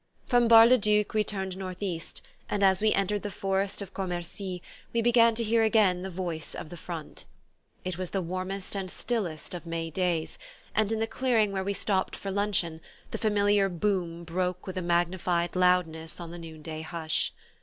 [0.25, 4.59] From Bar le Duc we turned northeast, and as we entered the forest of Commercy
[4.93, 7.25] we began to hear again the Voice of the Front.
[7.85, 10.39] It was the warmest and stillest of May days,
[10.73, 14.81] and in the clearing where we stopped for luncheon the familiar boom broke with a
[14.81, 17.31] magnified loudness on the noonday hush.